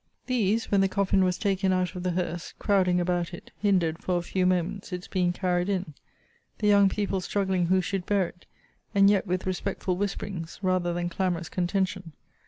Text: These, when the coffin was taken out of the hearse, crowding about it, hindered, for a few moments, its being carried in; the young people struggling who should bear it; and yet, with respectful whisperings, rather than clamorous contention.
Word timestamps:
These, 0.25 0.71
when 0.71 0.81
the 0.81 0.87
coffin 0.89 1.23
was 1.23 1.37
taken 1.37 1.71
out 1.71 1.93
of 1.93 2.01
the 2.01 2.09
hearse, 2.13 2.55
crowding 2.57 2.99
about 2.99 3.35
it, 3.35 3.51
hindered, 3.59 3.99
for 4.01 4.17
a 4.17 4.23
few 4.23 4.47
moments, 4.47 4.91
its 4.91 5.07
being 5.07 5.31
carried 5.31 5.69
in; 5.69 5.93
the 6.57 6.65
young 6.67 6.89
people 6.89 7.21
struggling 7.21 7.67
who 7.67 7.81
should 7.81 8.07
bear 8.07 8.27
it; 8.29 8.47
and 8.95 9.11
yet, 9.11 9.27
with 9.27 9.45
respectful 9.45 9.95
whisperings, 9.97 10.57
rather 10.63 10.91
than 10.91 11.07
clamorous 11.07 11.49
contention. 11.49 12.13